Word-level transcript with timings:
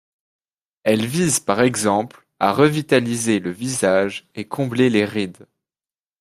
Elle 0.81 1.05
vise 1.05 1.39
par 1.39 1.61
exemple 1.61 2.25
à 2.39 2.53
revitaliser 2.53 3.37
le 3.37 3.51
visage 3.51 4.27
et 4.33 4.47
combler 4.47 4.89
les 4.89 5.05
rides. 5.05 5.45